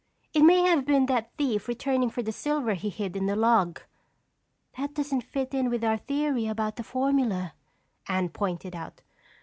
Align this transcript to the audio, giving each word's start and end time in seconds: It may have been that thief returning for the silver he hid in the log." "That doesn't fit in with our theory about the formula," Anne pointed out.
It 0.33 0.41
may 0.41 0.63
have 0.63 0.85
been 0.87 1.05
that 1.05 1.29
thief 1.37 1.67
returning 1.67 2.09
for 2.09 2.23
the 2.23 2.31
silver 2.31 2.73
he 2.73 2.89
hid 2.89 3.15
in 3.15 3.27
the 3.27 3.35
log." 3.35 3.81
"That 4.75 4.95
doesn't 4.95 5.21
fit 5.21 5.53
in 5.53 5.69
with 5.69 5.83
our 5.83 5.97
theory 5.97 6.47
about 6.47 6.77
the 6.77 6.83
formula," 6.83 7.53
Anne 8.07 8.29
pointed 8.29 8.75
out. 8.75 9.01